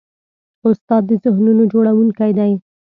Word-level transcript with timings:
استاد 0.67 1.03
د 1.09 1.11
ذهنونو 1.23 1.63
جوړوونکی 1.71 2.31
دی. 2.37 2.51